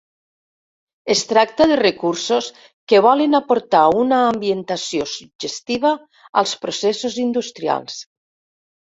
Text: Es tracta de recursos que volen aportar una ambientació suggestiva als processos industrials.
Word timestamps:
Es 1.15 1.19
tracta 1.31 1.67
de 1.71 1.77
recursos 1.81 2.47
que 2.93 3.03
volen 3.09 3.41
aportar 3.41 3.83
una 4.01 4.23
ambientació 4.33 5.09
suggestiva 5.15 5.95
als 6.45 6.59
processos 6.67 7.25
industrials. 7.31 8.05